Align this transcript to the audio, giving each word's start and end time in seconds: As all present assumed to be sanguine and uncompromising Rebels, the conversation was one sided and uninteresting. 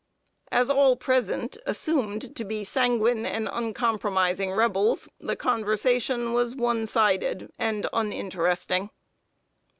As 0.51 0.71
all 0.71 0.95
present 0.95 1.59
assumed 1.67 2.35
to 2.35 2.43
be 2.43 2.63
sanguine 2.63 3.23
and 3.23 3.47
uncompromising 3.51 4.51
Rebels, 4.51 5.07
the 5.19 5.35
conversation 5.35 6.33
was 6.33 6.55
one 6.55 6.87
sided 6.87 7.53
and 7.59 7.87
uninteresting. 7.93 8.89